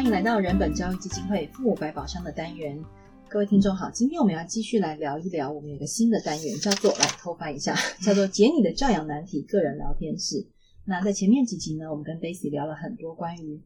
[0.00, 2.82] 欢迎来到人本教育基金会父母百宝箱的单元。
[3.28, 10.48] 各位听众好，今天我们要继续来聊一聊，我们有个新的单元，叫做来偷翻一下， 叫做解你的教养难题个人聊天室。
[10.86, 13.62] 那在前面几集呢，我们跟 Daisy 聊了很多关于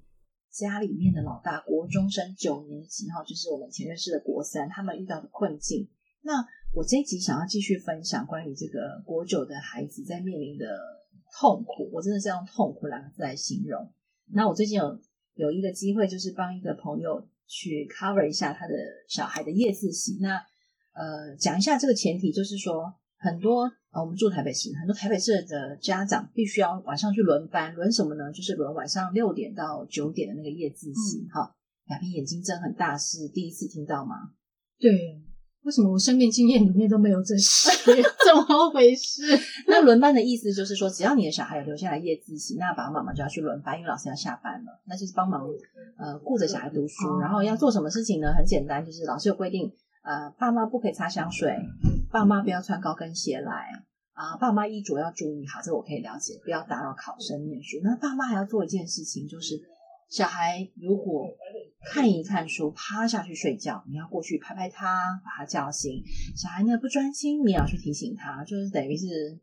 [0.50, 5.88] 家里面的老大国中生九年级哈，就是我们前认识的国三，他们遇到的困境。
[6.22, 10.66] 那我这一集想要继续分享关于这个国九的孩子在面临的
[11.38, 13.88] 痛苦，我真的是用痛苦两个字来形容。
[14.32, 14.98] 那我最近有
[15.34, 18.74] 有一个机会，就是帮一个朋友去 cover 一下他的
[19.08, 20.18] 小孩的夜自习。
[20.20, 20.36] 那
[20.92, 28.32] 呃，讲一下这个前提，就是说很多呃，我们住台北市，很多台北市的家长必须要晚上去轮班，轮什么呢？
[28.32, 31.26] 就是轮晚上六点到九点的那个夜自习。
[31.32, 31.54] 哈、嗯，
[31.90, 34.32] 亚萍眼睛睁很大，是第一次听到吗？
[34.78, 35.23] 对。
[35.64, 37.70] 为什么我生命经验里面都没有这些？
[38.24, 39.22] 怎么回事？
[39.66, 45.42] 那轮班的意思就是说，只要你的小孩有留下来夜自习，那爸爸妈妈就要去轮班，因为老师要下班了，那就是帮忙
[45.98, 47.18] 呃顾着小孩读书。
[47.18, 48.32] 然后要做什么事情呢？
[48.34, 51.56] 很简单，就是老师有规定，呃，爸妈不可以擦香水，
[52.12, 53.70] 爸妈不要穿高跟鞋来
[54.12, 57.78] 啊，爸妈衣着要注意好，这个我可以了解，不要打扰考生念书。
[57.82, 59.58] 那爸妈还要做一件事情，就是。
[60.10, 61.26] 小孩如果
[61.86, 66.02] 看一看书，趴下去睡觉，你要过去拍拍他，把他叫醒。
[66.36, 69.38] 小孩呢不专心，你也要去提醒他，就是等于是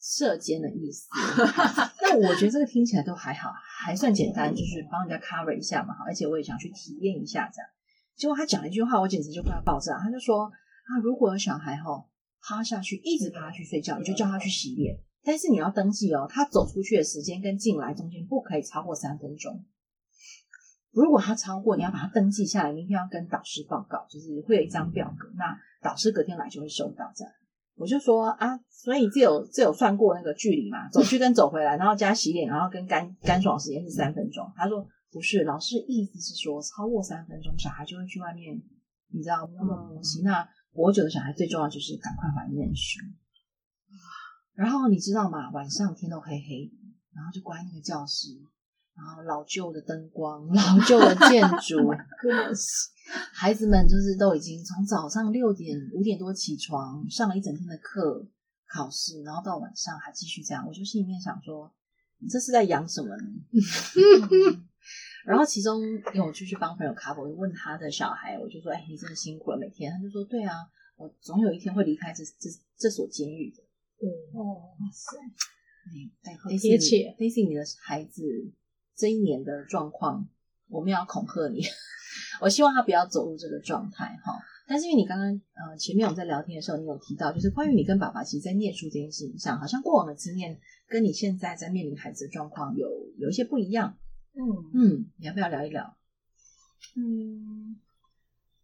[0.00, 1.08] 射箭的意思。
[2.02, 5.94] 那我觉得这个听起来都还好，还算简单，就是帮人家 cover 一下嘛。
[6.06, 7.68] 而且我也想去体验一下这样。
[8.14, 9.98] 结果他讲了一句话，我简直就快要爆炸。
[9.98, 12.08] 他就说啊，如果有小孩吼
[12.40, 14.98] 趴下去，一直趴下去睡觉，你就叫他去洗脸。
[15.24, 19.64] 但是你要登记哦，他走出去的时间跟进来中间不可以超过三分钟。
[20.92, 27.10] 如果他超过，你要把它登记下来，明天要跟导师报告，就是会有一张表格，那导师隔天来就会收到。
[27.16, 27.32] 这样，
[27.76, 30.88] 我就说啊，所以这有这有算过那个距离嘛？
[30.92, 34.46] 走去跟走回来，然后加洗脸，然后跟干干爽时间是三分钟。
[34.54, 38.60] 他说不是，老师意思是说超过三分钟，小孩就会去外面，
[39.08, 40.22] 你知道摸摸东西。
[40.22, 43.00] 那国九的小孩最重要就是赶快回来念书。
[44.54, 45.50] 然后你知道吗？
[45.52, 46.70] 晚上天都黑黑，
[47.14, 48.28] 然后就关那个教室，
[48.94, 51.90] 然后老旧的灯光、老旧的建筑，
[53.32, 58.26] 孩子们就是都已经从早上六点五点多起床，上了一整天的课、
[58.68, 60.66] 考试，然后到晚上还继续这样。
[60.66, 61.72] 我就心里面想说，
[62.18, 63.24] 你这是在养什么呢？
[65.24, 65.80] 然后其中
[66.12, 70.54] 因为我就去帮朋友卡，我就问他的小孩，我就说：“哎，你真的辛苦了，每天。”他就说：“对啊，
[70.96, 73.62] 我总有一天会离开这这这所监狱的。”
[74.34, 75.16] 哦，哇塞！
[76.24, 77.14] 哎，好贴切。
[77.18, 78.22] Daisy，你的孩子
[78.94, 80.28] 这一年的状况，
[80.68, 81.62] 我们要恐吓你。
[82.40, 84.32] 我希望他不要走入这个状态哈。
[84.66, 90.58] 但是因为你刚刚呃前面我们在聊天的时候，你有提到，就是关于你跟爸爸其实，在念书这件事情上，好像过往的经验
[90.88, 92.88] 跟你现在在面临孩子的状况有
[93.18, 93.96] 有一些不一样。
[94.34, 94.40] 嗯
[94.72, 95.96] 嗯，你要不要聊一聊？
[96.96, 97.76] 嗯，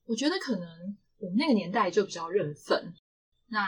[0.06, 2.94] 我觉得可能我们那个年代就比较认份。
[3.48, 3.66] 那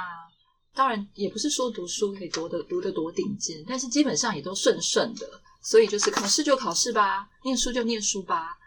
[0.72, 5.27] 当然也不是说读书可以读得读得多顶尖，但是基本上也都顺顺的，
[5.60, 8.59] 所以就是考试就考试吧，念书就念书吧。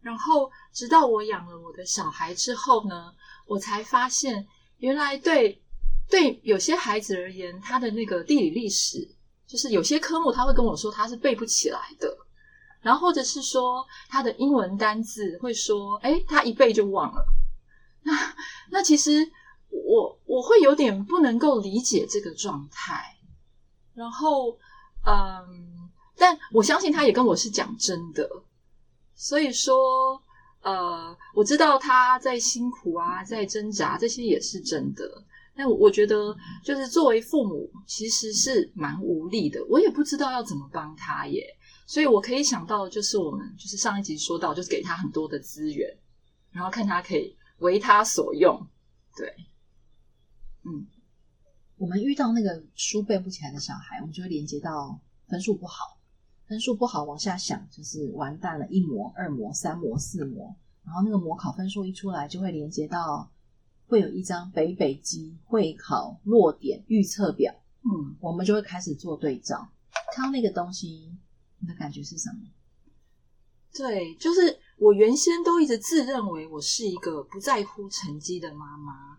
[0.00, 3.12] 然后直到我养了我的小孩之后呢，
[3.46, 4.46] 我才发现
[4.78, 5.62] 原来对
[6.08, 9.08] 对有些孩子而言，他的那个地理历史，
[9.46, 12.16] 就是有些科目他会跟我说他是背不起来的，
[12.80, 17.24] 然后或者是说他的英文单字会说，诶，他一背就忘了。
[18.02, 18.12] 那
[18.70, 19.30] 那其实。
[19.74, 23.16] 我我会有点不能够理解这个状态，
[23.94, 24.58] 然后
[25.02, 25.71] 嗯，
[26.22, 28.24] 但我相信他也跟我是讲真的，
[29.16, 29.74] 所以说
[30.60, 35.02] 呃，我知道他在辛苦啊，在挣扎，这些也是真的。
[35.56, 36.32] 但我觉得，
[36.64, 41.44] 就是作为父母，其实是蛮无力的，我也不知道要怎么帮他耶。
[41.88, 45.92] 所以我可以想到，就是我们就是上一集说到，就是给他很多的资源，
[46.52, 48.64] 然后看他可以为他所用，
[49.16, 49.26] 对。
[50.64, 50.86] 嗯，
[51.78, 54.96] 我们遇到那个书背不起来的小孩，我们就会连接到
[55.26, 55.98] 分数不好，
[56.52, 60.54] 分数不好往下想就是完蛋了，一模、二模、三模、四模，
[60.84, 63.26] 然后那个模考分数一出来，就会连接到
[63.86, 67.50] 会有一张北北基会考落点预测表，
[67.84, 69.66] 嗯，我们就会开始做对照，
[70.14, 71.16] 看到那个东西，
[71.58, 72.40] 你的感觉是什么？
[73.72, 79.16] 对，就是我原先都一直自认为我是一个不在乎成绩的妈妈。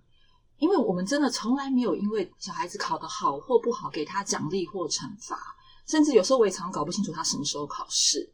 [0.60, 5.36] 因为我们真的从来没有因为小孩子考得好或不好给他奖励或惩罚，
[5.88, 8.30] 甚至有时候我也常搞不清楚他什么时候考试。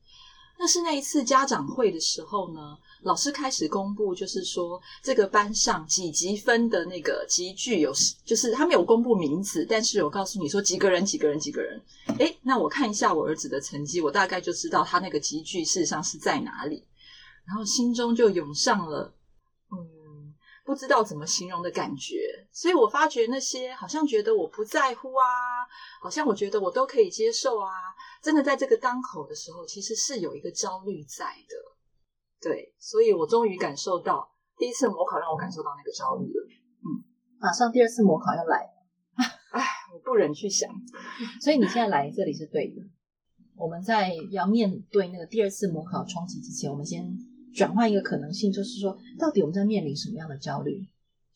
[0.62, 7.94] 那是那一次家长会的时候呢，老师开始公布，就是说这个班上几级分的那个级距有，
[8.26, 11.82] 就是他没有公布名字，但是有告诉你说几个人几个人几个人。
[12.18, 16.86] 诶，那我看一下我儿子的成绩，我大概就知道他那个级距事实上是在哪里，
[17.48, 19.14] 然后心中就涌上了，
[19.72, 20.36] 嗯，
[20.66, 22.18] 不知道怎么形容的感觉。
[22.52, 25.24] 所以我发觉那些好像觉得我不在乎啊，
[26.02, 27.70] 好像我觉得我都可以接受啊。
[28.22, 31.56] 真的在这个当口的时候，其实是有一个焦虑在的，
[32.42, 36.48] 对，所以我终于感受到第一次模考让我感受到那个焦虑了，
[36.84, 36.88] 嗯，
[37.40, 38.70] 马上第二次模考要来，
[39.52, 39.64] 唉，
[39.94, 40.70] 我不忍去想，
[41.42, 42.82] 所以你现在来这里是对的。
[43.56, 47.06] 我们在要面对那个第二次模考冲击之前，我们先
[47.54, 50.86] 转换一个可能性，就是说，到底我们在面临什么样的焦虑？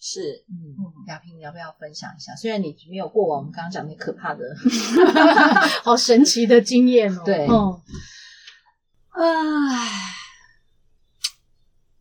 [0.06, 0.76] 是，嗯，
[1.08, 2.36] 雅萍，你要不要分享一下？
[2.36, 4.44] 虽然你没有过往我们刚刚讲那可怕的
[5.82, 7.22] 好神奇的经验哦。
[7.24, 7.82] 对，哦，
[9.12, 10.14] 唉，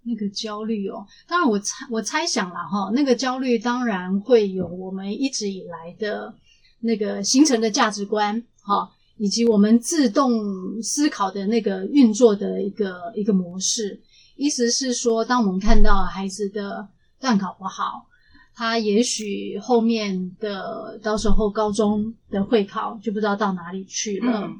[0.02, 6.34] 那个焦虑哦，当然我猜我猜想了哈，那个焦虑当然会有我们一直以来的
[6.80, 14.02] 那个形成的价值观哈，以及我们自动思考的那个运作的一个一个模式。
[14.34, 16.88] 意思是说，当我们看到孩子的
[17.22, 18.06] 段考不好，
[18.54, 24.42] 他也许后面的到时候高中的会考就不知道到哪里去了。
[24.42, 24.58] 嗯、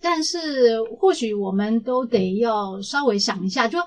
[0.00, 3.78] 但是或许我们都得要稍微想一下，就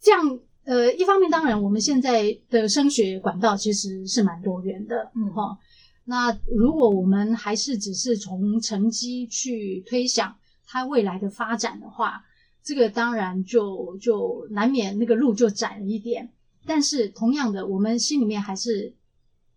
[0.00, 0.40] 这样。
[0.64, 5.56] 呃，一方面当然我们现在的升学管道其实是蛮多元的，嗯哈。
[6.04, 12.22] 那如果我们还是只是从成绩去推想他未来的发展的话，
[12.62, 16.30] 这个当然就就难免那个路就窄了一点。
[16.68, 18.94] 但是同样的，我们心里面还是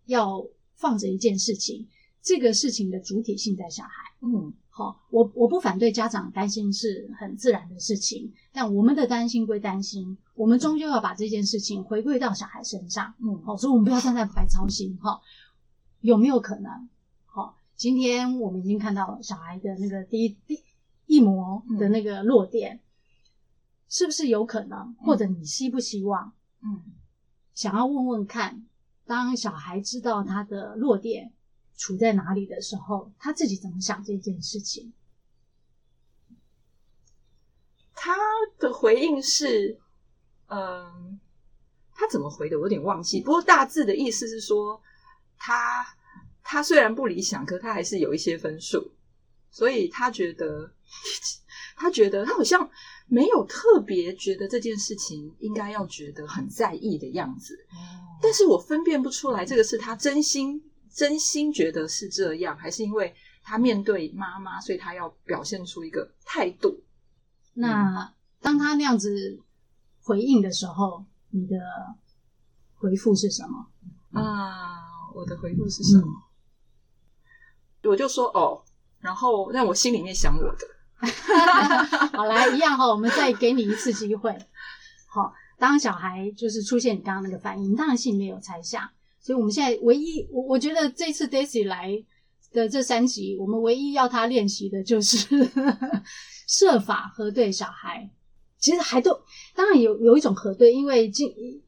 [0.06, 0.44] 要
[0.74, 1.86] 放着一件事情，
[2.22, 3.90] 这个事情的主体性在小孩。
[4.22, 13.12] 嗯，好，我我不反对家长担心是很自然的事情，但我们的担心归担心，我们终究要把这件事情回归到小孩身上。
[13.18, 14.96] 嗯，好，所以我们不要站在白操心。
[14.96, 15.20] 哈，
[16.00, 16.88] 有没有可能？
[17.26, 20.62] 好，今天我们已经看到小孩的那个第一第
[21.06, 22.80] 一模的那个落点，嗯、
[23.88, 24.94] 是不是有可能？
[24.94, 26.32] 或者你希不希望？
[26.62, 26.82] 嗯。
[27.54, 28.66] 想要问问看，
[29.04, 31.32] 当小孩知道他的弱点
[31.76, 34.92] 处在哪里的时候，他自己怎么想这件事情？
[37.94, 38.16] 他
[38.58, 39.78] 的回应是，
[40.46, 41.20] 嗯，
[41.94, 42.58] 他怎么回的？
[42.58, 43.20] 我有点忘记。
[43.20, 44.80] 不过大致的意思是说，
[45.36, 45.84] 他
[46.42, 48.92] 他虽然不理想，可他还是有一些分数，
[49.50, 50.72] 所以他觉得，
[51.76, 52.70] 他觉得他好像。
[53.12, 57.54] 没有特别觉得这件事情应该要觉得很在意的样子，
[58.22, 66.82] 但是我分辨不出来，这个是他真心真心觉得是这样，还是因为他面对妈妈，所以他要表现出一个态度。
[67.52, 68.10] 那
[68.40, 69.38] 当他那样子
[70.00, 71.54] 回应的时候，你的
[72.76, 73.66] 回复是什么？
[74.18, 76.06] 啊，我的回复是什么？
[77.82, 78.64] 嗯、我就说哦，
[79.00, 80.66] 然后让我心里面想我的。
[82.12, 84.36] 好，来一样哈，我们再给你一次机会。
[85.08, 88.88] 好，当小孩就是出现你刚刚那个反应，当然心里面有猜想。
[89.20, 92.02] 所以我们现在唯一，我我觉得这次 Daisy 来
[92.52, 95.50] 的这三集，我们唯一要他练习的就是
[96.48, 98.10] 设法核对小孩。
[98.58, 99.20] 其实还都
[99.56, 101.12] 当然有有一种核对，因为一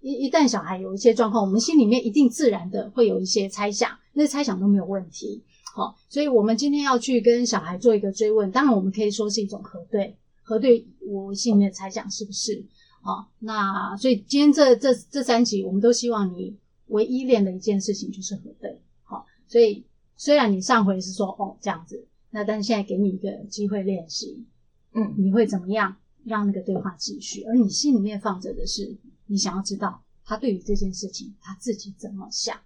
[0.01, 5.43] 一一旦小孩有一些状况，我们心里面一定自然的会有一些猜想，那些猜想都没有问题。
[5.77, 12.65] 好，所以我们今天要去跟小孩做一个追问，当然我们可以说是一种核对，核对我心里面的猜想是不是？
[13.03, 18.81] 好，那所以今天这这这三集，我们都希望你唯一练的一件事情就是核对。
[19.03, 19.85] 好，所以
[20.17, 24.47] 虽然你上回是说哦这样子，那但是现在给你一个机会练习，
[24.93, 27.43] 嗯，你会怎么样让那个对话继续？
[27.43, 32.57] 而你心里面放着的是，你想要知道他对于这件事情他自己怎么想。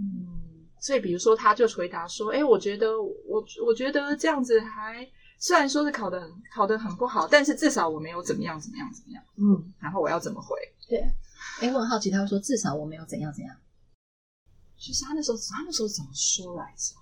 [0.00, 5.06] 嗯，所以比如说，他就回答说：“哎，我觉得我我觉得这样子还
[5.38, 10.56] 虽然说是考的考的很不好，但是至少我没有怎么样怎么样怎么样。”嗯，然后我要怎么回？
[10.88, 10.98] 对，
[11.60, 13.54] 哎，我很好奇，他会说至少我没有怎样怎样。
[14.78, 16.94] 就是他那时候他那时候怎么说来着？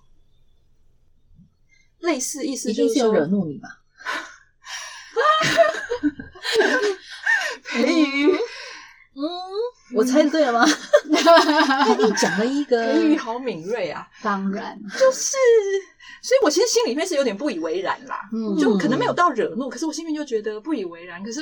[1.99, 3.81] 类似意思就是说有惹怒你吧？
[7.63, 8.31] 培 瑜。
[9.91, 10.65] 嗯， 我猜对了吗？
[11.09, 14.07] 他你讲了一个，言语好敏锐啊！
[14.21, 15.35] 当然，就是，
[16.21, 18.29] 所以我其实心里面是有点不以为然啦。
[18.33, 21.23] 嗯，就可能没有到惹怒，可是我心里面就觉得不以为然。
[21.23, 21.41] 可是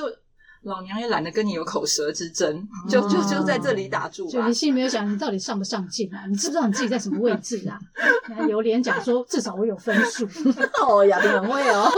[0.63, 4.31] 老娘也懒得跟你有口舌之争，就就就在这里打住吧。
[4.31, 6.25] 就你心里没有想，你到底上不上进啊？
[6.27, 7.79] 你知不知道你自己在什么位置啊？
[8.27, 10.27] 你还有脸讲说至少我有分数？
[10.85, 11.89] 哦，亚萍很会哦。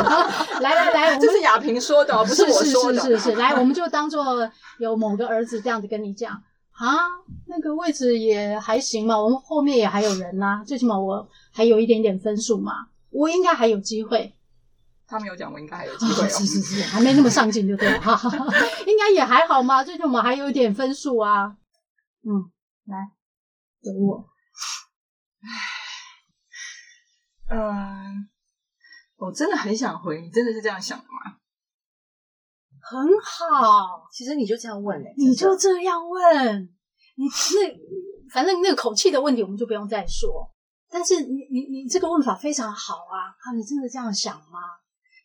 [0.60, 3.00] 来来来，这是亚萍说的，不是我说的。
[3.00, 4.22] 是是是是，来，我们就当做
[4.78, 6.32] 有某个儿子这样子跟你讲
[6.72, 6.98] 啊，
[7.46, 12.72] 那个位置也还行嘛，我们后面也还有人呐，最起码我还有一点点分数嘛，
[13.10, 14.34] 我应该还有机会。
[15.10, 16.28] 他没有讲，我应该还有机会哦。
[16.30, 17.98] 是是是，还没那么上进，就对了。
[18.86, 21.56] 应该也还好嘛，最近我们还有一点分数啊。
[22.22, 22.52] 嗯，
[22.84, 22.96] 来，
[23.82, 24.24] 等我。
[27.48, 28.28] 唉，嗯，
[29.16, 31.38] 我真的很想回，你真的是这样想的吗？
[32.80, 36.68] 很好，其实你就这样问嘞，你就这样问，
[37.16, 40.52] 你那反正那个口气的问题，我们就不用再说。
[40.92, 43.30] 但是你你你这个问法非常好啊！
[43.38, 44.58] 啊，你真的这样想吗？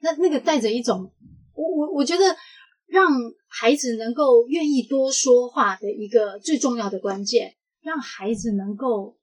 [0.05, 1.11] 那那个带着一种，
[1.55, 2.23] 我我我觉得
[2.85, 3.09] 让
[3.47, 9.17] 孩子能够愿意多说话的一个最重要的关键，让孩子能够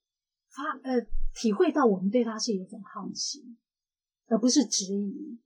[0.50, 3.56] 发呃体会到我们对他是有一种好奇，
[4.26, 5.38] 而不是质疑。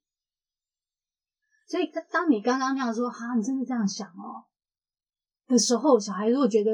[1.68, 4.48] 所以当你刚刚那样说“哈，你真的这样想哦”
[5.46, 6.72] 的时候，小孩如果觉得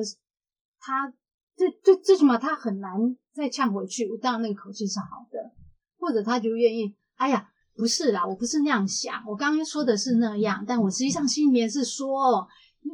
[0.79, 1.13] 他
[1.57, 5.53] 最最最起码他很难再呛回去，当然那个口气是好的，
[5.99, 7.49] 或者他就愿意，哎呀。
[7.75, 9.23] 不是啦，我不是那样想。
[9.27, 12.47] 我刚刚说的是那样，但我实际上心里面是说，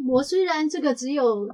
[0.06, 1.46] 我虽然这个只有，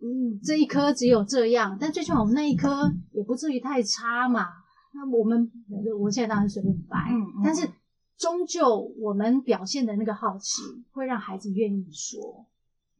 [0.00, 4.48] 嗯，这一颗只有这样，但最起码我们那一颗也不至于太差嘛。
[4.94, 5.50] 那我们，
[5.98, 7.68] 我现在当然随便掰，嗯嗯，但是
[8.16, 12.46] 终究我们表现的那个好奇，会让孩子愿意说。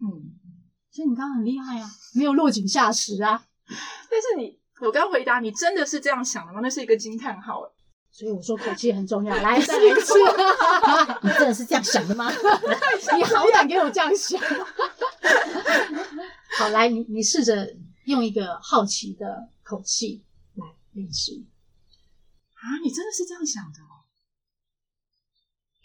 [0.01, 0.33] 嗯，
[0.91, 3.43] 所以你刚刚很厉害啊，没有落井下石啊。
[3.67, 6.61] 但是你，我刚回答，你真的是这样想的吗？
[6.63, 7.63] 那是一个惊叹号。
[8.19, 10.15] 所以我说口气很重要， 来再来一次，
[11.23, 12.29] 你真的是这样想的吗？
[13.17, 14.41] 你好胆给我这样想？
[16.59, 21.47] 好，来，你你试着用一个好奇的口气来练习。
[22.55, 24.03] 啊，你真的是这样想的哦？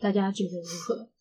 [0.01, 1.11] 大家觉得如何？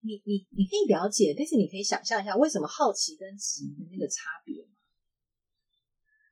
[0.00, 4.70] 你你你可以了解，但是你可以想象一下，为什么好奇跟质疑的那个差别吗？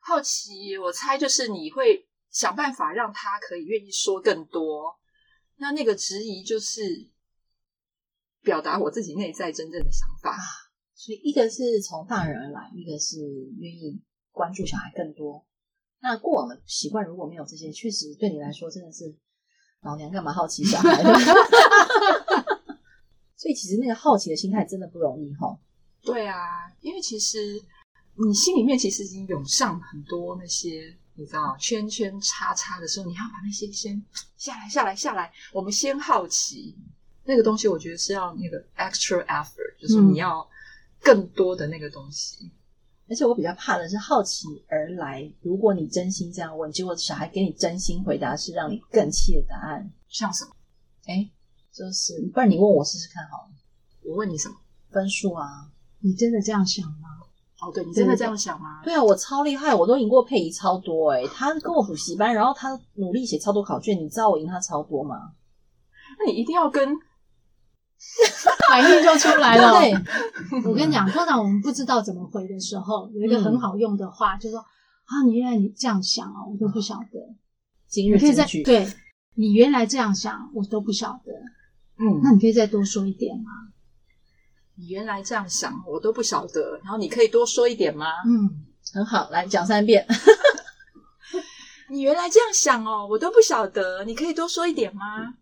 [0.01, 2.06] 好奇，我猜就是你会。
[2.37, 4.99] 想办法让他可以愿意说更多，
[5.57, 7.09] 那那个质疑就是
[8.43, 10.37] 表达我自己内在真正的想法。
[10.95, 13.17] 所以一个是从大人而来，一个是
[13.57, 14.03] 愿意
[14.33, 15.47] 关注小孩更多。
[16.01, 19.17] 那过往的习惯如果没有这些，确实对你来说真的是
[19.81, 21.03] 老娘干嘛好奇小孩？
[23.35, 25.59] 所以其实那个好奇的心态真的不容易哈。
[26.03, 27.39] 对啊，因为其实
[28.23, 30.99] 你心里面其实已经涌上很多那些。
[31.17, 34.01] 你知道圈圈叉叉的时候，你要把那些先
[34.37, 35.33] 下来，下来，下来。
[35.53, 36.77] 我们先好奇
[37.25, 40.47] 那个东西，我觉得是要那个 extra effort，就是你要
[41.01, 42.45] 更多的那个东西。
[42.45, 42.51] 嗯。
[43.09, 50.51] 而且我比较怕的是好奇而来，如果你真心这样问，结果小孩给你真心回答是让你更气的答案，像什么？
[51.07, 51.31] 哎，
[51.73, 53.55] 就是不然你问我试试看好了。
[54.03, 54.57] 我问你什么？
[54.91, 55.71] 分数啊？
[56.01, 57.09] 你真的这样想吗？
[57.61, 58.83] 哦，对，你真的这样想吗？
[58.85, 65.17] 对啊，我超厉害，我都赢过佩仪超多诶、欸、他跟我补习班，然后他努力写超多考卷，你知道我赢他超多吗？
[66.19, 66.87] 那你一定要跟
[68.69, 69.73] 反应就出来了。
[69.79, 69.93] 对，
[70.65, 77.37] 我跟你讲，通常我们不知道怎么回的时候，有一个很好用的话，嗯、就是说啊，你原来你这样想啊，我都不晓得。
[77.89, 78.87] 今日金句，对，
[79.35, 81.33] 你原来这样想，我都不晓得。
[81.99, 83.51] 嗯，那你可以再多说一点吗？
[84.79, 86.79] 你原来这样想，我都不晓得。
[86.83, 88.07] 然后你可以多说一点吗？
[88.27, 90.07] 嗯，很好，来讲三遍。
[91.89, 94.05] 你原来这样想哦，我都不晓得。
[94.05, 95.35] 你可以多说一点吗？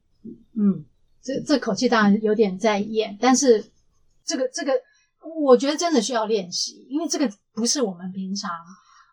[0.57, 0.85] 嗯，
[1.23, 3.64] 这这口气当然有点在演，但是
[4.25, 4.73] 这个这个，
[5.43, 8.50] 我觉得真的需要练习，因为这个不是我们平常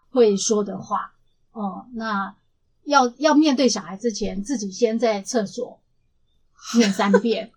[0.10, 1.14] 会说的话
[1.52, 1.86] 哦。
[1.94, 2.36] 那
[2.84, 5.82] 要要面对小孩之前，自己先在厕所
[6.76, 7.52] 念三遍。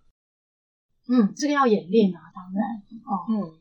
[1.09, 2.63] 嗯，这个要演练啊，当然
[3.05, 3.27] 哦。
[3.29, 3.53] 嗯，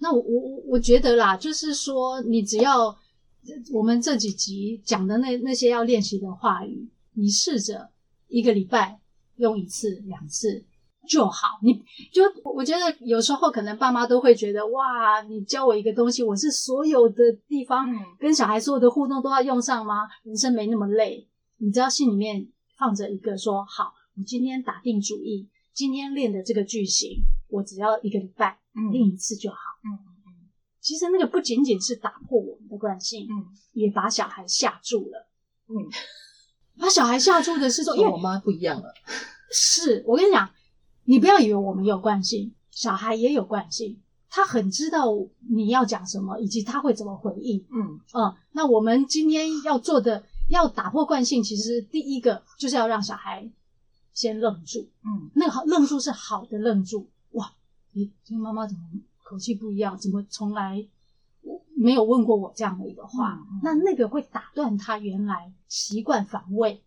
[0.00, 2.96] 那我我我觉得啦，就是说，你只要
[3.72, 7.90] 我们这几集讲的那那些要练习的话语，你试着
[8.26, 9.00] 一个礼拜
[9.36, 10.64] 用一次两次
[11.08, 11.58] 就好。
[11.62, 11.72] 你
[12.12, 17.88] 就我觉得有时候可能爸妈都会觉得哇，你教我一个东西，我是所有的地方
[18.18, 20.08] 跟小孩所有的互动都要用上吗？
[20.24, 21.28] 人生没那么累，
[21.58, 25.48] 你只要心里面放着一个说好，我今天打定主意。
[25.78, 28.58] 今天练的这个句型，我只要一个礼拜
[28.90, 29.56] 练一次就好。
[29.84, 30.50] 嗯嗯嗯。
[30.80, 35.28] 其实那个不仅仅是打破我们的惯性，嗯，也把小孩吓住了。
[35.68, 35.86] 嗯，
[36.80, 38.92] 把小孩吓住的是说，因为我妈不一样了。
[39.52, 40.50] 是我跟你讲，
[41.04, 45.06] 你不要以为我们有惯性，小孩也有惯性，他很知道
[45.48, 47.64] 你要讲什么，以及他会怎么回应。
[47.70, 53.48] 嗯嗯，那我们今天要做的，要打破惯性，其实第一个就是要让小孩
[54.18, 54.88] 先愣住。
[55.04, 57.08] 嗯，那个好愣住是好的愣住。
[57.32, 57.52] 哇，
[57.92, 58.82] 你听妈妈怎么
[59.22, 59.96] 口气不一样？
[59.96, 60.84] 怎么从来
[61.76, 63.38] 没有问过我这样的一个话？
[63.62, 66.82] 那那个会打断他原来习惯防卫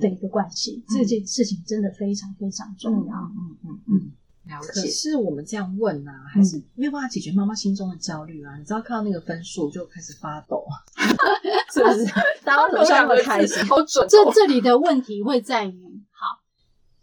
[0.00, 0.82] 的一个关系。
[0.88, 3.14] 嗯、这件事情真的非常非常重要。
[3.14, 4.12] 嗯嗯嗯嗯，
[4.46, 4.80] 了解。
[4.80, 8.56] 可是我们这样问啊，还是没有办法解决妈妈心中的焦虑啊？
[8.56, 10.64] 你知道看到那个分数就开始发抖，
[11.74, 12.06] 是不是？
[12.42, 14.08] 大家都那么开心，好准、哦。
[14.08, 15.89] 这这里的问题会在于，好，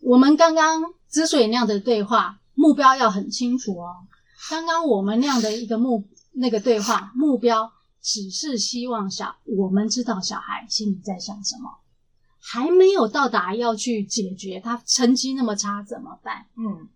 [0.08, 4.08] 我们刚刚之所以那样的对话，目标要很清楚哦。
[4.50, 7.70] 刚刚我们那样的一个目那个对话目标，
[8.02, 11.80] 只是希望小我们知道小孩心里在想什么，
[12.40, 16.46] 还没有到达要去解决他成绩那么差怎么办？
[16.56, 16.88] 嗯，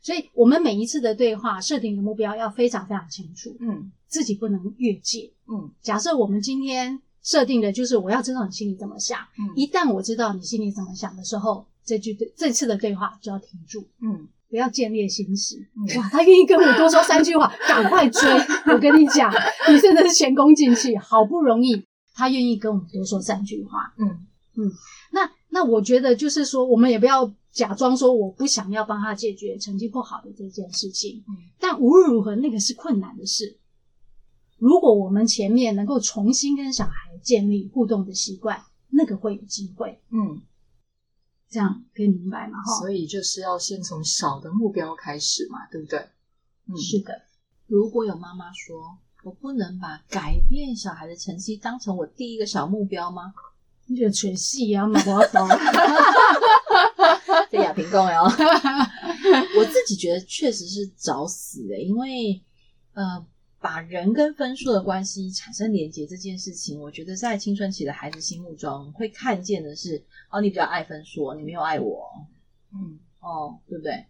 [0.00, 5.30] 所以我们每一次的对话设定的目标要非常非常清楚，嗯，自己不能越界。
[5.46, 14.28] 嗯，假设我们今天设定的就是我要知道你心里怎么想，嗯，一旦我知道你心里怎么想的时候，这句对这次的对话就要停住，嗯。
[14.48, 16.08] 不要见猎心喜，嗯、哇！
[16.08, 18.22] 他愿意跟我多说三句话，赶快追！
[18.72, 19.28] 我跟你讲，
[19.68, 24.06] 你真的是前功尽弃，好不容易他愿意跟我们多说三句话，嗯
[24.54, 24.70] 嗯。
[25.10, 31.34] 那那我觉得就是说，我们也不要假装说我不想要帮他解决成绩不好的这件事情，嗯。
[31.58, 33.58] 但无论如何，那个是困难的事。
[34.58, 40.42] 如果我们前面能够重新跟小孩建立互动的习惯，那个会有机会，嗯。
[41.48, 42.58] 这样可以明白吗？
[42.58, 45.98] 哈，所以就是要先从小的目标开始嘛，对不对？
[46.66, 47.22] 嗯，是的。
[47.68, 53.32] 如果有妈妈说，我不能把改变小孩的成绩当成我第一个小目标吗？
[53.86, 55.48] 你觉得全戏啊，马国峰，
[57.48, 58.28] 这亚平共哦。
[59.56, 62.42] 我自己觉得确实是找死诶，因为
[62.94, 63.24] 呃。
[63.66, 72.08] 把人跟分数的关系产生连结这件事情，我觉得在青春期的孩子心目中会看见的是，哦，你比较爱分数，你没有爱我，
[72.72, 74.06] 嗯，哦，对不对？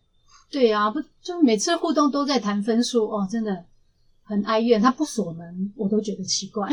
[0.50, 3.64] 对呀、啊，不就每次互动都在谈分数，哦，真的
[4.24, 4.78] 很哀怨。
[4.78, 6.68] 他不锁门，我都觉得奇怪。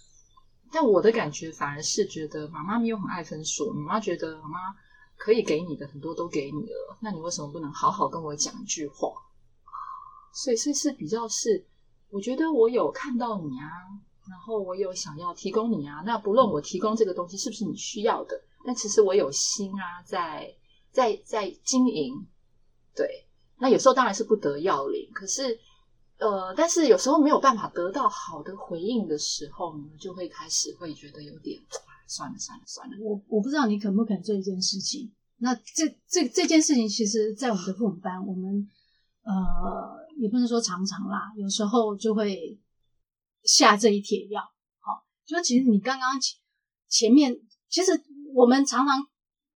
[0.72, 4.58] 但我的感觉反而是觉得妈妈没有很爱分数，妈妈觉得妈妈
[5.18, 9.10] 可以给你的很多都给你了，那你为什么不能好好跟我讲一句话？
[10.32, 11.66] 所以，所以是比较是。
[12.10, 13.66] 我觉得我有看到你啊，
[14.30, 16.02] 然后我有想要提供你啊。
[16.06, 20.54] 那不论我提供这个东西是不是你需要的，但其实我有心啊，在
[20.90, 22.14] 在在经营。
[22.94, 23.26] 对，
[23.58, 25.58] 那有时候当然是不得要领，可是
[26.18, 31.60] 呃，但是有时候没有办法得到好的回应的时候呢，就会开始会觉得有点
[32.06, 32.96] 算了算了算了。
[33.00, 35.12] 我我不知道你肯不肯做一件事情。
[35.38, 38.68] 那这这这件事情，其实，在我们的父母班，我们。
[39.24, 39.32] 呃，
[40.16, 42.58] 也不能说常常啦，有时候就会
[43.42, 44.40] 下这一帖药。
[44.80, 46.38] 好，就其实你刚刚前
[46.88, 47.36] 前面，
[47.68, 47.92] 其实
[48.34, 49.06] 我们常常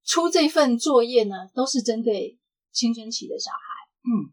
[0.04, 2.38] 出这份作业呢，都是针对
[2.72, 3.58] 青春期的小孩。
[4.04, 4.32] 嗯，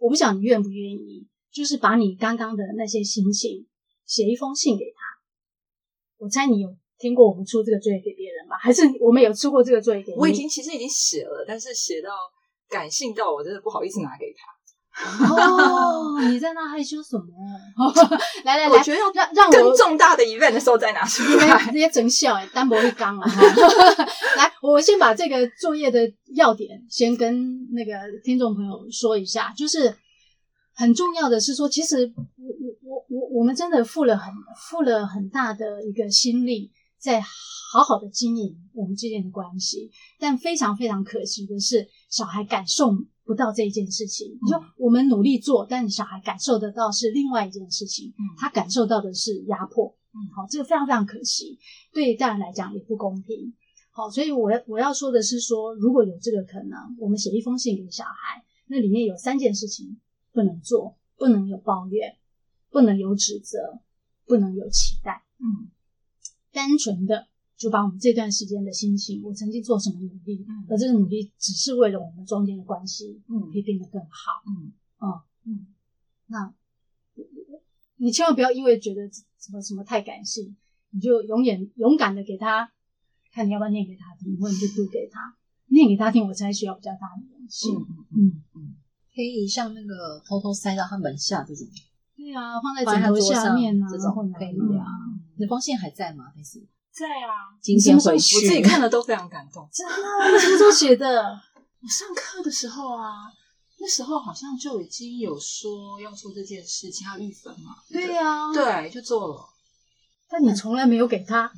[0.00, 3.66] 我不想你愿不愿意，就是把你刚刚的那些心情
[4.04, 5.00] 写一封信给他。
[6.18, 8.56] 我猜你有听过我们出这个作业给别人吧？
[8.60, 10.18] 还是我们有出过这个作业给你？
[10.18, 12.10] 我已经其实已经写了，但是写到。
[12.68, 14.48] 感性到我真的不好意思拿给他。
[14.94, 17.24] 哦，你在那害羞什么？
[18.44, 21.58] 来来来，我觉得要让让我更重大的 event 的时候再拿出来。
[21.64, 23.30] 直接整笑哎，单薄一刚啊！
[24.36, 26.00] 来，我先把这个作业的
[26.34, 29.96] 要点先跟那个听众朋友说一下，就是
[30.74, 32.46] 很重要的是说，其实我
[32.82, 34.32] 我我我我们真的付了很
[34.68, 36.70] 付了很大的一个心力，
[37.02, 42.92] 在好好的经营我们之间的关系，但非常非常可惜的是，小孩感受
[43.24, 44.38] 不到这一件事情。
[44.40, 48.10] 你说、嗯、我们努力做，但小孩感受得到是另外一件事情。
[48.10, 49.96] 嗯，他感受到的是压迫。
[50.14, 51.58] 嗯，好，这个非常非常可惜，
[51.92, 53.52] 对大人来讲也不公平。
[53.90, 59.98] 好，所以我要我要说的是说，如果有这个可能，我们写一封信给小孩，那里面有三件事情
[60.32, 62.16] 不能做：不能有抱怨，
[62.70, 63.80] 不能有指责，
[64.26, 65.24] 不能有期待。
[65.40, 65.70] 嗯，
[66.52, 67.28] 单纯的。
[67.54, 75.68] 就把我们这段时间的心情，我曾经做什么努力，嗯、而这个努力只是为了我们中间的关系，嗯，可以变得更好，嗯，哦，嗯，
[76.26, 76.52] 那
[77.98, 80.56] 你千万不要因为觉得什么什么太感性，
[80.90, 82.72] 你就永远勇敢的给他
[83.32, 85.36] 看，你要不要念给他听，或者你就读给他
[85.68, 88.74] 念给他听，我才需要比较大的勇气，嗯嗯嗯，
[89.14, 91.64] 可以像那个偷偷塞到他门下这种，
[92.16, 95.11] 对啊，放在枕头下面啊，这种可以啊。
[95.42, 96.26] 那封信还在吗？
[96.36, 96.60] 还是？
[96.92, 99.68] 在啊，今天回去，我自己看了都非常感动。
[99.72, 101.20] 真的，你什么时候写的？
[101.80, 103.26] 我上课的时候啊，
[103.80, 107.74] 那时候好像就已经有说要做这件事情，要预分嘛。
[107.90, 109.44] 对呀、啊，对，就做了。
[110.30, 111.50] 但你从来没有给他。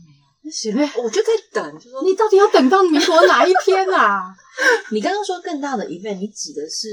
[0.43, 4.35] 那行嘞，我就在等，就说你到底要等到民国哪一天啊？
[4.93, 6.89] 你刚刚说更大的 event，你指的是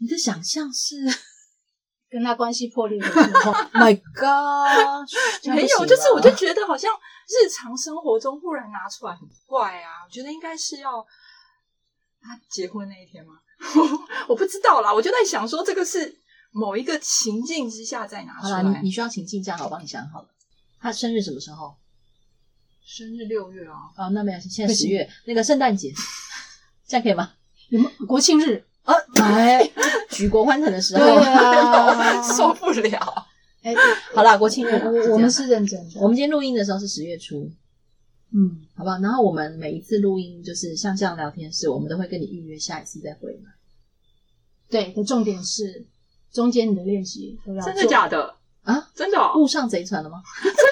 [0.00, 0.96] 你的想象是
[2.10, 5.08] 跟他关系破裂的时候？My God，
[5.54, 10.04] 没有，就是我就觉得好像日常生活中忽然拿出来很怪啊。
[10.04, 11.06] 我觉得应该是要
[12.20, 13.34] 他结婚那一天吗？
[14.26, 16.18] 我不知道啦，我就在想说，这个是
[16.50, 18.62] 某一个情境之下再拿出来。
[18.62, 20.28] 你你需要情境，这样好，我帮你想好了。
[20.80, 21.76] 他生日什么时候？
[22.84, 23.76] 生日六月啊。
[23.96, 25.92] 哦，那没有，现在十月，那个圣诞节，
[26.88, 27.34] 这样可以吗？
[27.68, 29.70] 你们国庆日啊，来
[30.20, 33.26] 举国欢腾的时候，啊， 受不了。
[33.62, 33.74] 哎，
[34.14, 36.00] 好啦，国庆日，我我们是认真的。
[36.00, 37.50] 我们今天录音的时候是十月初，
[38.34, 38.98] 嗯，好不好？
[38.98, 43.40] 然后我们每一次录音就是像这样聊天室，我们都会跟你预约下一次再回来。
[44.68, 45.86] 对，的重点是
[46.30, 47.64] 中间你的练习都要。
[47.64, 48.34] 真的假的？
[48.62, 49.32] 啊，真的哦？
[49.38, 50.22] 误上贼船了吗？
[50.42, 50.52] 真？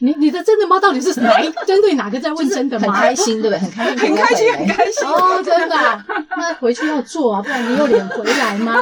[0.00, 0.78] 你你的真的猫？
[0.80, 2.92] 到底是哪一 针对哪个在问真的吗？
[2.92, 3.58] 很开心，对不对？
[3.58, 5.42] 很开心，很开心，很开心哦！
[5.42, 6.06] 真的啊，
[6.36, 8.76] 那回去要做啊，不然你有脸回来吗？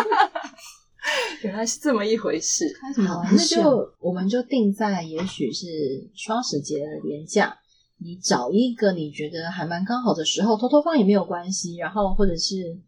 [1.42, 2.64] 原来是这么一回事。
[2.81, 3.57] 开什么玩笑？
[3.59, 5.66] 那就我们就定在也许是
[6.14, 7.57] 双十节的连假，
[7.98, 11.76] 你找一个你觉得还蛮刚好的时候，偷偷放也没有关系。
[11.76, 12.79] 然后或者是。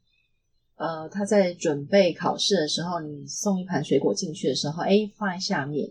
[0.81, 5.89] 呃，他在准备考试的时候，你送一盘水果进去的时候，哎，放在下面，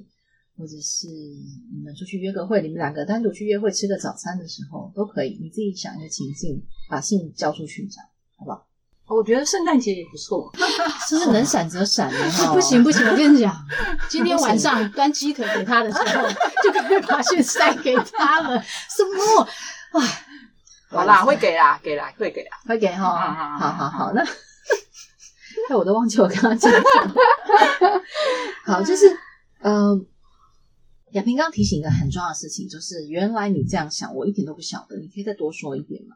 [0.58, 5.38] 或者是你们出去约个会，你们两个单独去约会吃个早餐的时候都可以。
[5.42, 8.06] 你自己想一个情境，把信交出去，这样
[8.38, 8.66] 好不好？
[9.16, 10.52] 我觉得圣诞节也不错，
[11.10, 12.52] 就是能闪则闪的哈。
[12.56, 13.56] 不行不行，我跟你讲，
[14.10, 16.28] 今天晚上端鸡腿给他的时候，
[16.64, 18.62] 就可以把信塞给他了。
[18.62, 19.48] 什么？
[19.94, 20.04] 哇，
[20.90, 23.58] 好啦，会给啦，给啦，会给啦，会给哈。
[23.58, 24.22] 好好好，那。
[25.70, 27.14] 哎，我都忘记我刚刚讲什么。
[28.66, 29.10] 好，就是，
[29.62, 30.06] 嗯、呃，
[31.12, 36.16] 亚萍刚刚提醒一个很重要的事情，就是原来你这样想，我一点都不晓得，你可以再多说一点吗？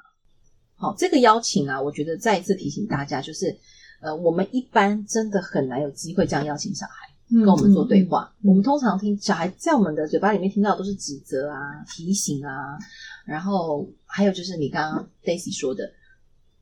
[0.76, 3.58] 好，这个邀请啊，我觉得再一次提醒大家，就是，
[4.02, 8.24] 呃，我们一般真的很难有机会这样邀请小孩跟我们做对话。
[8.24, 12.78] 嗯嗯嗯、我们通常听小孩在我们的嘴巴里面听到的都是指责啊、提醒啊，
[13.26, 15.90] 然后还有就是你刚刚 Daisy 说的，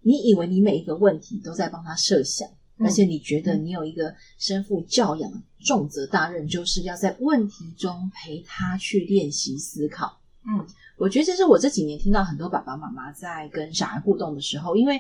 [0.02, 2.48] 你以为你每一个问题都在帮他设想。
[2.80, 10.18] 而且你觉得你有一个身负教养重责大任，就是要在问题中陪他去练习思考。
[10.48, 10.66] 嗯，
[10.98, 14.96] 我觉得这是我这几年听到很多爸爸妈妈在跟小孩互动的时候，因为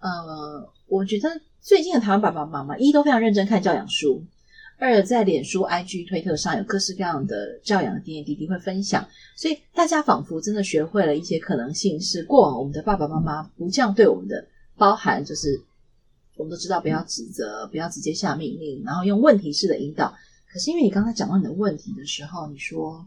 [0.00, 1.28] 呃，我觉得
[1.60, 4.24] 最近的台湾爸爸妈妈一都非常认真看教养书，
[4.78, 14.46] 二在脸书、IG、推特上有各式各样的教养的点点滴滴会分享，所以大家仿佛真的学会了一些可能性，是过往我们的爸爸妈妈不这样对我们的，
[14.78, 15.60] 包含就是。
[16.38, 20.14] 我们都知道不要指责，不要直接下命令，然后用问题式的引导。
[20.50, 23.04] 可是因为你刚才讲到你的问题的时候，你说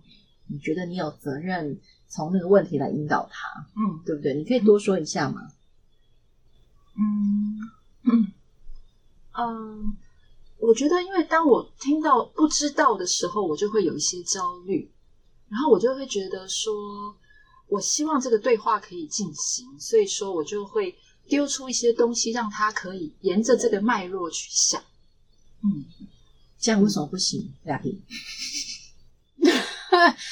[0.48, 4.34] 你觉得你有责任从那个问题来引导他，嗯，对不对？
[4.36, 5.48] 你可以多说一下吗？
[6.98, 7.58] 嗯
[8.04, 8.34] 嗯
[9.32, 9.98] 嗯，
[10.60, 14.92] 我觉得，因为当我听到不知道的时候，我就会有一些焦虑，
[15.48, 17.16] 然后我就会觉得说，
[17.70, 20.94] 我希望这个对话可以进行，所以说我就会。
[21.32, 24.82] 丢出一些东西，让他可以沿着这个脉络去想。
[25.64, 25.86] 嗯，
[26.60, 27.54] 这样为什么不行？
[27.64, 28.04] 亚萍，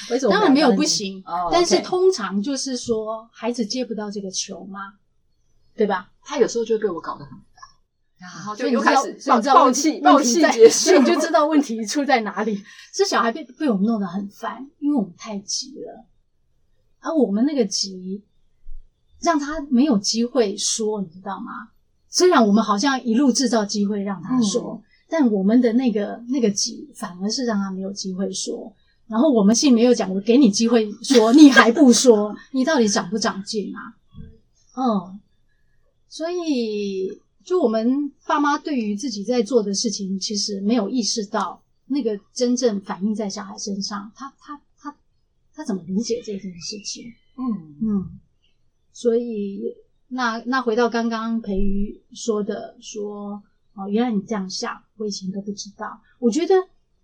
[0.10, 4.96] 为什么当然没有不行，哦、但是通常就是说孩子接不到这个球吗？
[5.74, 6.12] 对吧？
[6.22, 7.64] 他有时候就被我搞得很烦，
[8.18, 12.62] 然后就又开始暴暴气，暴气结束，所以你就知道问题出在哪里。
[12.94, 16.06] 这小孩被被我们弄得很烦，因为我们太急了，
[17.00, 18.26] 而我们那个急。
[19.22, 21.70] 让他没有机会说，你知道吗？
[22.10, 28.74] 虽然我们好像一路制造机会让他说，嗯、但我们的那个那个急反而是让他没有机会说。
[29.08, 33.94] 然后我们信没有讲，我给你机会说，你还不说， 你到底长不长进啊？
[34.76, 35.20] 嗯，
[36.08, 44.96] 所以就我们爸妈对于自己在做的事情，其实没有意识到那个真正反映在小孩身上，他他他
[45.54, 47.06] 他怎么理解这件事情？
[47.38, 48.20] 嗯嗯。
[49.00, 49.62] 嗯所以，
[50.10, 53.42] 那那回到刚刚培瑜说的，说
[53.74, 56.02] 哦，原来你这样想，我以前都不知道。
[56.20, 56.54] 我觉得，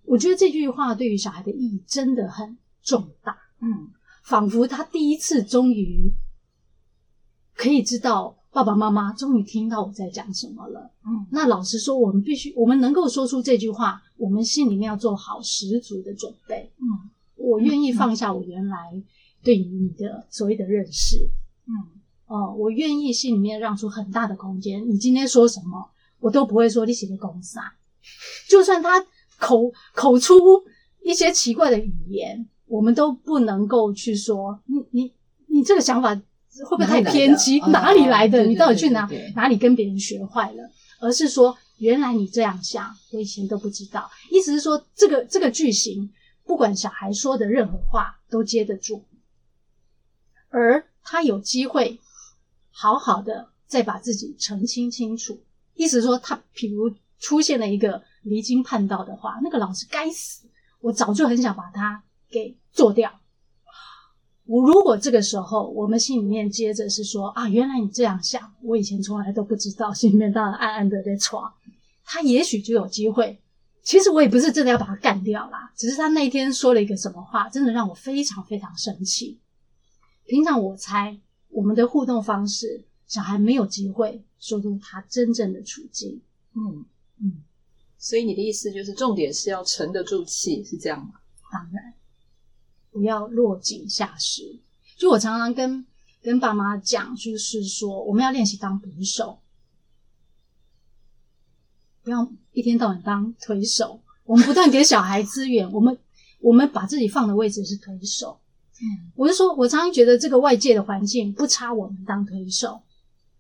[0.04, 3.38] 我觉得这句话对于小孩的意义真的很重大。
[3.62, 3.88] 嗯，
[4.26, 6.12] 仿佛他第一次终于
[7.56, 10.92] 可以知道爸爸妈妈终于听到我在讲什么了。
[11.06, 16.70] 嗯，那老实说，我们必须，我们能够说出这句话，我们心里面要做好十足的准备。
[16.76, 19.02] 嗯，我愿意放下我原来
[19.42, 21.20] 对于你的所谓的认识。
[21.24, 21.45] 嗯，
[22.28, 24.88] 哦、呃，我愿意心里面让出很大的空间。
[24.90, 27.76] 你今天说什么，我都不会说你写的公司啊。
[28.50, 29.06] 就算他
[29.38, 30.36] 口口出
[31.04, 35.14] 一些奇怪的语言，我们都不能够去说你你
[35.48, 37.60] 你这个想法会不会太偏激？
[37.72, 38.46] 哪里来的？
[38.46, 40.72] 你到底去哪哪里跟别人学坏了？
[41.00, 44.10] 而是说，原来你这样想，我以前都不知道。
[44.32, 46.10] 意思是说，这个这个句型，
[46.46, 49.04] 不管小孩说的任何话都接得住，
[50.50, 51.98] 而他有机会
[52.72, 55.40] 好好的再把自己澄清清楚。
[55.76, 60.48] 意思说，他譬如出现了一个离经叛道的话，那个老师该死，
[60.82, 63.22] 我早就很想把他给做掉。
[64.46, 71.52] 我如果这个时候，我们心里面接着是说啊，原来你这样想，我以前从来都不知道，心里面当然暗暗的在闯，
[72.04, 73.40] 他也许就有机会。
[73.84, 79.40] 其实我也不是真的要把他干掉啦，只是他那天说了一个什么话，真的让我非常非常生气。
[80.26, 86.22] 平常我猜我们的互动方式，小孩没有机会说出他真正的处境。
[86.54, 86.86] 嗯
[87.20, 87.44] 嗯，
[87.98, 91.20] 所以你的意思就是，重点是要沉得住气，是这样吗？
[91.52, 91.94] 当然。
[92.92, 94.60] 不要落井下石。
[94.98, 95.86] 就我常常跟
[96.22, 99.40] 跟爸妈讲，就是说我们要练习当捕手，
[102.04, 104.02] 不要一天到晚当推手。
[104.24, 105.98] 我们不断给小孩资源，我们
[106.40, 108.40] 我们把自己放的位置是推手。
[108.82, 112.82] 嗯，我就说，我常常觉得这个外界的环境不差我们当推手。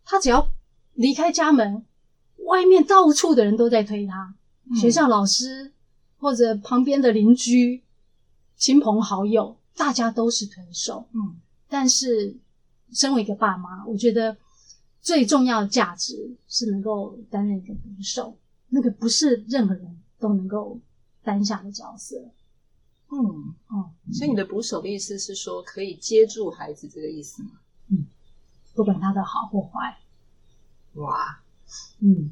[0.04, 0.48] 他只要
[0.94, 1.86] 离开家门，
[2.46, 4.36] 外面到处的人都在推他，
[4.70, 5.74] 嗯，学校老师
[6.18, 7.82] 或者旁边的邻居。
[8.58, 11.36] 亲朋好友，大家都是推手，嗯，
[11.68, 12.34] 但是
[12.94, 14.38] 身为一个爸妈，我觉得
[15.02, 18.38] 最重要的价值是能够担任一个捕手，
[18.70, 20.80] 那个不是任何人都能够
[21.22, 22.16] 担下的角色，
[23.12, 27.52] 嗯哦、嗯，所以你的捕手的意思是说可以接住孩子这个意思吗？
[27.90, 28.06] 嗯，
[28.74, 29.98] 不管他的好或坏，
[30.94, 31.42] 哇，
[32.00, 32.32] 嗯，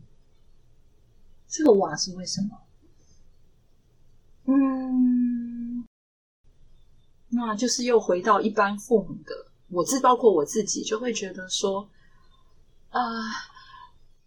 [1.48, 2.58] 这个哇是为什么？
[4.46, 5.86] 嗯。
[7.36, 11.90] 那就是又回到一般父母的，我自包括我自己，就会觉得说，
[12.90, 13.24] 啊、呃，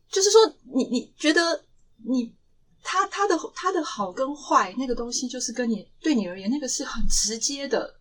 [0.09, 1.65] 就是说，你你觉得
[1.99, 2.35] 你
[2.89, 7.99] 他他的他的好跟坏那个东西，就是跟你对你而言，那个是很直接的，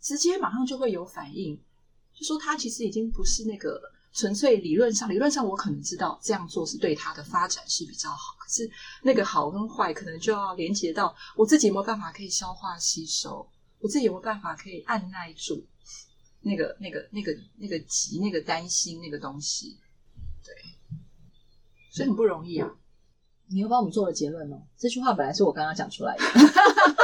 [0.00, 1.56] 直接马上就会有反应。
[2.12, 3.80] 就说他其实已经不是那个
[4.12, 8.68] 纯粹理论上，理论上我可能知道这样做是对他的发展是比较好，可是
[9.02, 13.48] 那个好跟坏，可能就要连接到我自己有没有办法可以消化吸收。
[13.78, 15.64] 我自己有没有办法可以按耐住
[16.40, 19.78] 那个、那个、那个、那个急、那个担心那个东西？
[20.44, 20.52] 对，
[21.92, 22.68] 所以很不容易啊！
[23.50, 24.62] 你又帮我们做了结论哦。
[24.76, 26.24] 这句话本来是我刚刚讲出来的，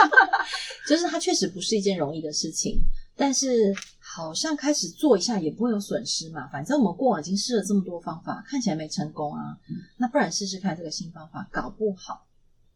[0.89, 2.81] 就是它确实不是一件容易的事情，
[3.17, 6.47] 但是好像开始做一下也不会有损失嘛。
[6.49, 9.59] 反正我们过往已经试了这么多方法，看起来没成功啊，
[9.97, 12.27] 那不然试试看这个新方法，搞不好，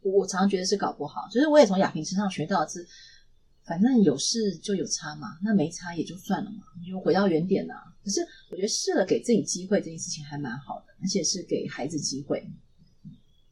[0.03, 1.29] 我常常觉得是搞不好。
[1.31, 2.87] 就是我也从亚萍身上学到的是。
[3.65, 7.85] 反正有事就有差嘛，那没差也就算了嘛，你就回到原点呐、啊。
[8.03, 12.43] 可是我觉得试了给自己机会这件事情还蛮好的，而且是给孩子机会。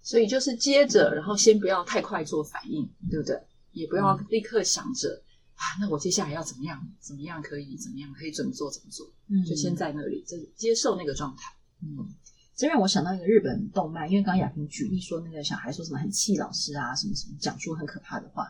[0.07, 3.37] 所以就是接着，然后先不要太快做反应，对不对？
[3.73, 6.81] 也不要立刻想着、嗯、啊，那我接下来要怎么样？
[7.01, 7.77] 怎么样可以？
[7.77, 8.71] 怎么样可以怎么做？
[8.71, 9.05] 怎么做？
[9.29, 11.53] 嗯，就先在那里，就接受那个状态。
[11.83, 12.07] 嗯，
[12.55, 18.49] 这让我想到一个日本动漫，因为刚刚亚萍举例说那个小孩说什么很气老师啊，什么什么，讲出很可怕的话。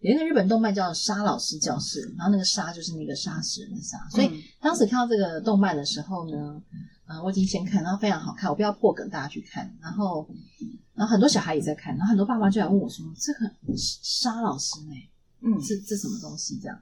[0.00, 6.62] 有一个日本动漫叫《杀老师教室》，然后那个“杀”就是那个杀死人的“杀”，所以当时看到这个动漫的时候呢，
[7.08, 9.74] 呃，我已经先看，然后非常好看，我不要破梗，大家去看。
[9.80, 10.28] 然后，
[10.94, 14.94] 然后很多小孩也在看，然后很多爸妈就来问我说：“这个杀老师呢？
[15.40, 16.78] 嗯，这这什么东西？”这样。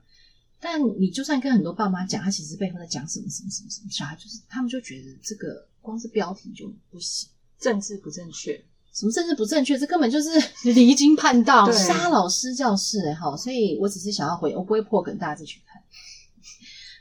[0.58, 7.28] 但你就算跟很多爸妈讲，他其实背后在讲什么什么什么什么，小孩就是他们就觉得这个光是标题就不行，
[7.60, 8.60] 政治不正确。
[8.92, 9.78] 什么政治不正确？
[9.78, 10.30] 这根本就是
[10.72, 11.70] 离经叛道。
[11.70, 15.80] 杀老师教室，哎，好，所以我只是想要回，我不会破梗，大家自己去看。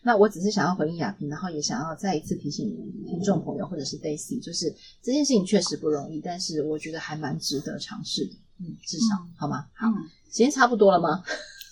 [0.05, 2.67] 那我只是想要回应亚萍，然后也想要再一次提醒
[3.07, 8.35] 听众朋友或者是 Daisy，就是这件事情确实不容易，但是我觉得还蛮值得尝试的。
[8.59, 9.65] 嗯，至少、嗯、好吗？
[9.73, 9.87] 好，
[10.27, 11.23] 时间差不多了吗？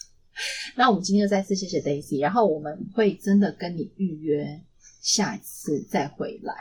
[0.76, 4.60] 那我们今天就再次谢谢 Daisy，然后我们会真的跟你预约
[5.00, 6.56] 下一次再回来。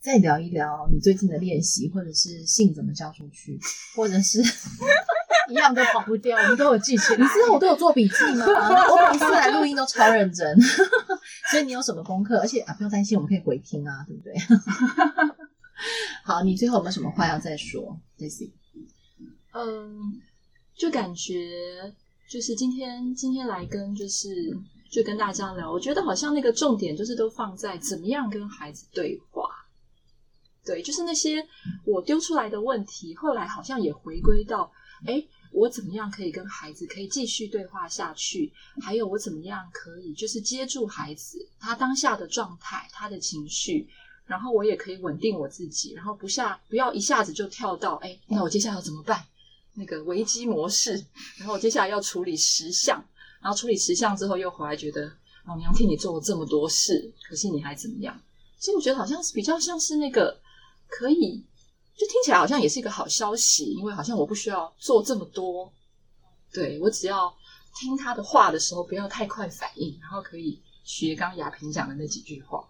[0.00, 3.60] 再聊一聊你最近的练习，或者是信怎么交出去，
[3.94, 4.42] 或者是
[5.50, 7.18] 一样都跑不掉，我们都有记起来。
[7.18, 8.46] 你知道我都有做笔记吗？
[8.48, 10.60] 我每次来录音都超认真，
[11.50, 12.38] 所以你有什么功课？
[12.38, 14.34] 而且啊，不用担心，我们可以回听啊，对不对？
[16.24, 18.50] 好，你最后有没有什么话要再说，Daisy？
[19.52, 20.20] 嗯，
[20.74, 21.92] 就感觉
[22.28, 24.28] 就是今天今天来跟就是
[24.90, 25.70] 就跟大家聊。
[25.70, 29.48] 我觉得好像那个重点就是都放在怎么样跟孩子对话。
[30.62, 31.44] 对，就是那些
[31.84, 34.70] 我丢出来的问题，后来好像也回归到，
[35.06, 35.20] 哎，
[35.52, 38.52] 我怎么样可以跟孩子可以继续对话下去？
[38.80, 43.88] 还有我怎么样可以就是接住孩子他当下的状态、他的情绪，
[44.26, 49.24] 然后我也可以稳定我自己，然后不下不要一下子就跳到，哎，那我接下来要怎么办？
[49.74, 51.04] 那个危机模式，
[51.36, 53.04] 然后我接下来要处理十项，
[53.40, 55.12] 然后处理十项之后又回来觉得，
[55.46, 58.20] 老娘替你做了这么多事，可是你还怎么样？
[58.58, 60.40] 所以我觉得好像是比较像是那个。
[60.92, 61.40] 可以，
[62.00, 65.70] 就听起来好像也是一个好消息，因为好像我不需要做这么多，
[66.50, 67.30] 对，我只要
[67.78, 72.66] 听他的话的时候不要太快反应，然后可以学刚雅萍讲的那几句话，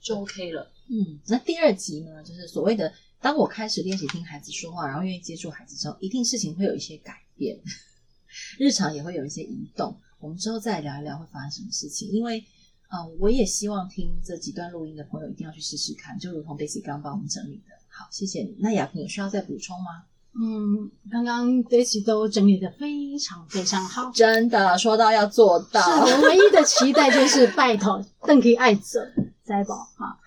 [0.00, 0.72] 就 OK 了。
[0.88, 7.60] 嗯，那第二集呢，就是所谓的当我开始练习听孩子说话，然后愿意接触孩子之后，一定事情会有一些改变，
[8.58, 10.00] 日常也会有一些移动。
[10.18, 12.42] 我们之后再聊一聊会发生什么事情，因为。
[12.94, 17.72] 嗯、我也希望听这几段录音的朋友一定要去试试看，就如同 Daisy 刚刚帮我们整理的。
[17.94, 18.56] 好，谢谢你。
[18.60, 20.04] 那雅萍有需要再补充吗？
[20.34, 26.04] 嗯，刚刚 Daisy 都整理的非常非常好， 真的说到要做到。
[26.22, 29.06] 唯一的期待就是拜托 邓可以爱者
[29.44, 30.18] 摘宝哈。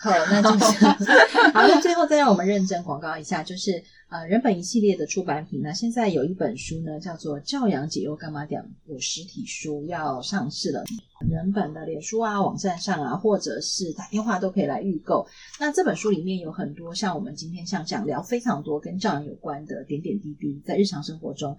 [0.00, 0.84] 好，那就是
[1.52, 1.62] 好。
[1.62, 3.82] 那最后再让我们认真广告一下，就是。
[4.10, 10.82] 呃，人本一系列的出版品呢，现在有一本书呢，叫做《教养解忧干嘛点》，有实体书要上市了。
[11.28, 15.24] 人本的脸书啊、网站上啊，或者是打电话都可以来预购。
[15.60, 21.56] 那这本书里面有很多像我们今天像这样聊非常多跟教养有关的点点滴滴，在日常生活中。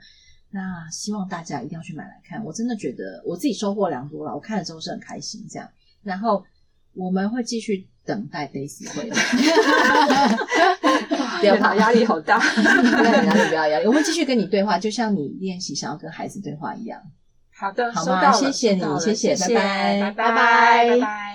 [0.50, 4.36] 那希望大家一定要去买来看，我真的觉得我自己收获良多了。
[4.36, 5.70] 我看了之后是很开心，这样。
[6.04, 6.44] 然后
[6.94, 9.16] 我们会继续等待 Daisy 回来。
[11.40, 12.38] 不要怕，压力好大。
[12.40, 13.88] 不要压力，不要压力。
[13.88, 17.02] 我会继续跟你对话，就像你练习想要跟孩子对话一样。
[17.54, 18.32] 好的，好吗？
[18.32, 21.31] 谢谢你，谢谢，谢谢，拜拜，拜拜，拜拜。